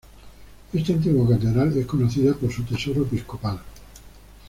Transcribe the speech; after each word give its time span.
Esta 0.73 0.93
antigua 0.93 1.29
catedral 1.29 1.77
es 1.77 1.85
conocida 1.85 2.33
por 2.33 2.51
su 2.51 2.63
tesoro 2.63 3.03
episcopal. 3.03 3.61